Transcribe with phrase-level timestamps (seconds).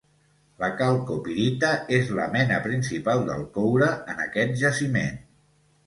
[0.61, 1.69] La calcopirita
[1.99, 5.27] és la mena principal del coure en aquest jaciment.